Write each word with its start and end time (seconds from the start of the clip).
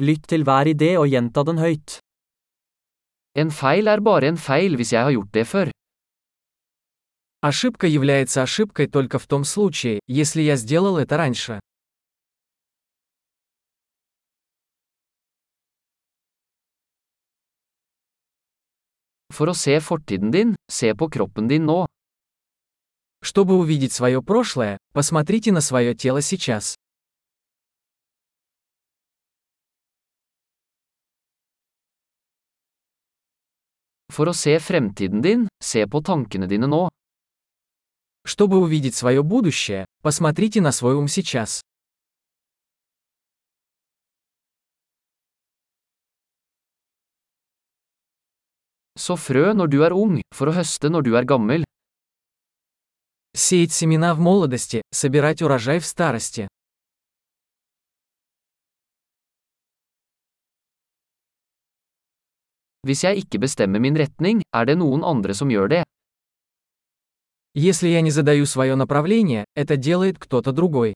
Lytt 0.00 0.30
til 0.32 0.46
hver 0.48 0.64
idé 0.64 0.94
og 0.96 1.10
gjenta 1.12 1.42
den 1.44 1.58
høyt. 1.60 1.98
En 3.36 3.50
feil 3.52 3.84
er 3.92 4.00
bare 4.00 4.30
en 4.32 4.38
feil 4.40 4.78
hvis 4.80 4.94
jeg 4.94 5.04
har 5.04 5.12
gjort 5.12 5.34
det 5.36 5.44
før. 5.44 5.68
Ошибка 7.42 7.86
является 7.86 8.40
ошибкой 8.42 8.86
только 8.86 9.18
в 9.18 9.26
том 9.26 9.44
случае, 9.44 10.00
если 10.06 10.40
я 10.40 10.56
сделал 10.56 10.96
это 10.96 11.18
раньше. 11.18 11.60
For 19.28 19.52
å 19.52 19.54
se 19.54 19.76
fortiden 19.80 20.32
din, 20.32 20.56
se 20.68 20.94
på 20.96 21.08
kroppen 21.12 21.46
din 21.48 21.68
nå. 21.68 21.84
Чтобы 23.22 23.58
увидеть 23.58 23.92
свое 23.92 24.22
прошлое, 24.22 24.78
посмотрите 24.94 25.52
на 25.52 25.60
свое 25.60 25.94
тело 25.94 26.22
сейчас. 26.22 26.79
For 34.10 34.26
å 34.26 34.34
se 34.34 34.58
fremtiden 34.58 35.22
din, 35.22 35.46
se 35.62 35.86
på 35.86 36.02
tankene 36.02 36.48
dine 36.50 36.66
nå. 36.66 36.88
Чтобы 38.26 38.58
увидеть 38.58 38.96
свое 38.96 39.22
будущее, 39.22 39.86
посмотрите 40.02 40.60
на 40.60 40.72
свой 40.72 40.94
ум 40.94 41.08
сейчас. 41.08 41.62
Så 48.98 49.16
frø 49.16 49.54
når 49.54 49.66
du 49.72 49.78
er 49.86 49.94
ung, 49.96 50.20
for 50.34 50.50
å 50.50 50.52
høste 50.52 50.90
når 50.90 51.06
du 51.06 51.14
er 51.16 51.24
gammel. 51.24 51.64
Сеять 53.32 53.72
семена 53.72 54.14
в 54.14 54.18
молодости, 54.18 54.82
собирать 54.92 55.40
урожай 55.40 55.78
в 55.78 55.86
старости. 55.86 56.48
Hvis 62.86 63.04
jeg 63.04 63.16
ikke 63.20 63.38
bestemmer 63.38 63.80
min 63.80 63.96
retning, 63.96 64.40
er 64.56 64.64
det 64.64 64.78
noen 64.80 65.04
andre 65.04 65.34
som 65.36 65.50
gjør 65.52 65.68
det. 65.68 65.82
Если 67.54 67.88
я 67.88 68.00
не 68.00 68.10
задаю 68.10 68.46
свое 68.46 68.74
направление, 68.76 69.44
это 69.54 69.76
делает 69.76 70.18
кто-то 70.18 70.52
другой. 70.52 70.94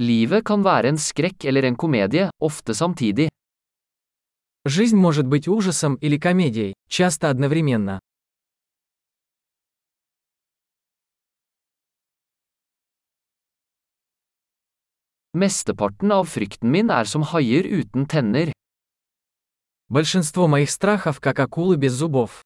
Livet 0.00 0.44
kan 0.44 0.64
være 0.64 0.88
en 0.88 0.98
skrekk 0.98 1.44
eller 1.44 1.64
en 1.68 1.76
komedie, 1.76 2.30
ofte 2.40 2.74
samtidig. 2.74 3.28
Жизнь 4.64 4.96
может 4.96 5.26
быть 5.26 5.46
ужасом 5.46 5.94
или 5.96 6.18
комедией, 6.18 6.74
часто 6.88 7.28
одновременно. 7.28 8.00
Mesteparten 15.35 16.11
av 16.15 16.29
frykten 16.31 16.71
min 16.71 16.89
er 16.89 17.03
som 17.11 17.23
haier 17.27 17.65
uten 17.67 18.05
tenner. 18.07 18.53
Большинство 19.89 20.47
моих 20.47 20.71
страхов 20.71 21.19
как 21.19 21.39
акулы 21.39 21.75
без 21.75 21.91
зубов. 21.91 22.41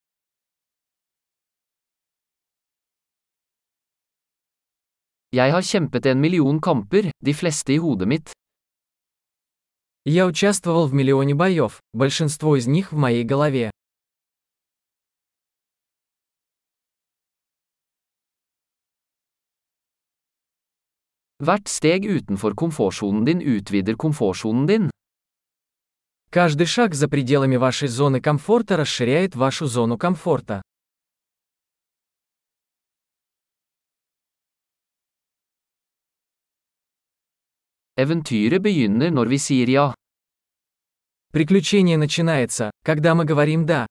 Jeg 5.32 5.52
har 5.54 5.62
kjempet 5.62 6.06
en 6.06 6.20
million 6.20 6.60
kamper, 6.60 7.12
de 7.22 7.34
fleste 7.34 7.74
i 7.74 7.78
hodet 7.78 8.08
mitt. 8.08 8.34
Я 10.06 10.26
участвовал 10.26 10.88
в 10.88 10.94
миллионе 10.94 11.36
боев, 11.36 11.82
большинство 11.94 12.56
из 12.56 12.66
них 12.66 12.92
в 12.92 12.98
моей 12.98 13.24
голове. 13.24 13.70
Hvert 21.43 21.69
steg 21.69 22.05
utenfor 22.07 22.55
komfortsonen 22.55 23.25
din 23.25 23.41
utvider 23.43 23.97
komfortsonen 23.97 24.67
din. 24.67 24.91
Каждый 26.31 26.67
шаг 26.67 26.95
за 26.95 27.09
пределами 27.09 27.57
вашей 27.57 27.89
зоны 27.89 28.21
комфорта 28.21 28.77
расширяет 28.77 29.35
вашу 29.35 29.67
зону 29.67 29.99
комфорта. 29.99 30.63
Eventyret 37.97 38.63
begynner 38.63 39.11
når 39.11 39.27
vi 39.27 39.39
sier 39.39 39.69
ja. 39.69 39.95
Приключение 41.33 41.97
начинается, 41.97 42.71
когда 42.85 43.15
мы 43.15 43.25
говорим 43.25 43.67
«да». 43.67 43.87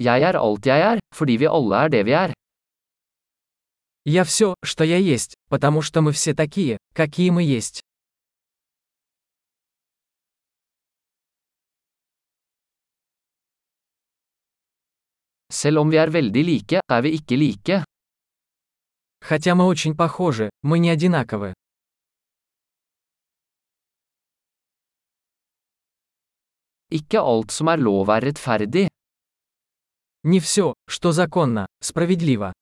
Jeg 0.00 0.22
er 0.22 0.36
alt 0.40 0.66
jeg 0.66 0.80
er, 0.80 0.98
fordi 1.12 1.34
vi 1.36 1.44
alle 1.44 1.76
er 1.84 1.88
det 1.92 2.06
vi 2.06 2.12
er. 2.16 2.32
Я 4.06 4.24
все, 4.24 4.54
что 4.64 4.82
я 4.84 4.96
есть, 4.96 5.34
потому 5.50 5.82
что 5.82 6.00
мы 6.00 6.12
все 6.12 6.32
такие, 6.34 6.78
какие 6.94 7.30
мы 7.30 7.42
есть. 7.42 7.80
Selv 15.52 15.80
om 15.80 15.90
vi 15.90 15.96
er 15.96 16.08
veldig 16.10 16.44
like, 16.44 16.80
er 16.88 17.02
vi 17.02 17.10
ikke 17.18 17.36
like. 17.36 17.84
Хотя 19.20 19.54
мы 19.54 19.66
очень 19.66 19.94
похожи, 19.94 20.48
мы 20.62 20.78
не 20.78 20.88
одинаковы. 20.88 21.52
Ikke 26.90 27.20
alt 27.20 27.52
som 27.52 27.68
er 27.68 27.76
lov 27.76 28.08
er 28.08 28.24
rettferdig. 28.24 28.88
Не 30.22 30.38
все, 30.40 30.74
что 30.86 31.12
законно, 31.12 31.66
справедливо. 31.80 32.52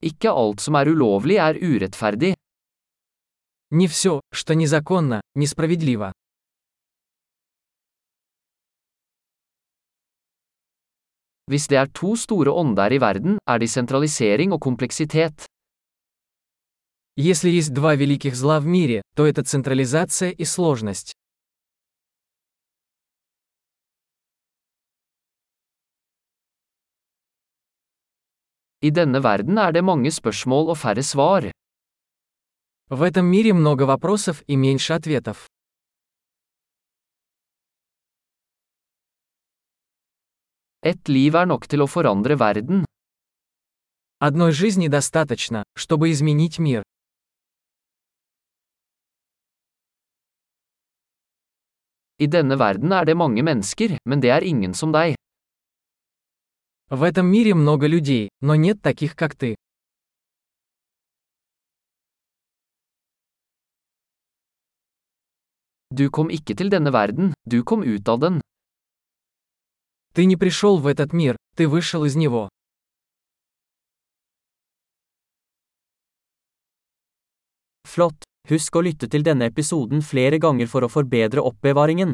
Ikke 0.00 0.30
alt 0.32 0.60
som 0.64 0.74
er 0.80 0.88
ulovlig 0.88 1.36
er 1.36 1.60
urettferdig. 1.60 2.34
Не 3.70 3.86
все, 3.86 4.20
что 4.32 4.54
незаконно, 4.54 5.20
несправедливо. 5.34 6.12
Hvis 11.46 11.68
det 11.68 11.76
er 11.76 11.86
to 11.92 12.16
store 12.16 12.50
ånder 12.50 12.92
i 12.92 12.98
verden, 12.98 13.38
er 13.46 13.58
de 13.58 13.68
sentralisering 13.68 14.52
og 14.52 14.60
kompleksitet. 14.60 15.46
Если 17.16 17.50
есть 17.50 17.74
два 17.74 17.94
великих 17.94 18.34
зла 18.34 18.58
в 18.58 18.64
мире, 18.66 19.02
то 19.16 19.26
это 19.26 19.44
централизация 19.44 20.30
и 20.30 20.44
сложность. 20.44 21.12
I 28.82 28.90
denne 28.90 29.20
verden 29.22 29.58
er 29.62 29.70
det 29.70 29.84
mange 29.84 30.10
spørsmål 30.10 30.72
og 30.72 30.76
færre 30.76 31.02
svar. 31.02 31.50
В 32.90 33.02
этом 33.02 33.26
мире 33.26 33.52
много 33.52 33.86
вопросов 33.86 34.42
и 34.48 34.56
меньше 34.56 34.94
ответов. 34.94 35.48
Et 40.82 41.08
liv 41.08 41.34
er 41.34 41.46
nok 41.46 41.68
til 41.70 41.82
å 41.82 41.86
forandre 41.86 42.34
verden. 42.34 42.84
Одной 44.18 44.50
жизни 44.52 44.88
достаточно, 44.88 45.62
чтобы 45.76 46.10
изменить 46.10 46.58
мир. 46.58 46.82
I 52.18 52.26
denne 52.26 52.58
verden 52.58 52.92
er 52.92 53.04
det 53.04 53.16
mange 53.16 53.42
mennesker, 53.42 53.98
men 54.04 54.20
det 54.20 54.30
er 54.30 54.42
ingen 54.42 54.74
som 54.74 54.90
deg. 54.92 55.21
В 56.91 57.03
этом 57.03 57.27
мире 57.27 57.53
много 57.53 57.87
людей, 57.87 58.29
но 58.41 58.55
нет 58.55 58.81
таких, 58.81 59.15
как 59.15 59.35
ты. 59.35 59.55
Du 65.89 66.09
kom 66.11 66.29
ikke 66.29 66.53
til 66.53 66.69
denne 66.69 66.91
verden, 66.91 67.33
du 67.45 67.63
kom 67.63 67.81
ut 67.81 68.07
av 68.09 68.19
den. 68.19 68.41
Ты 70.13 70.25
не 70.25 70.35
пришел 70.35 70.77
в 70.77 70.87
этот 70.87 71.13
мир, 71.13 71.37
ты 71.55 71.67
вышел 71.67 72.03
из 72.03 72.15
него. 72.15 72.49
Flott! 77.87 78.23
Husk 78.49 78.75
å 78.79 78.81
lytte 78.81 79.07
til 79.11 79.23
denne 79.23 79.47
episoden 79.51 80.03
flere 80.03 80.39
ganger 80.39 80.67
for 80.71 80.83
å 80.83 80.91
forbedre 80.91 81.43
oppbevaringen. 81.43 82.13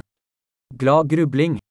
Glad 0.73 1.09
grubling! 1.09 1.63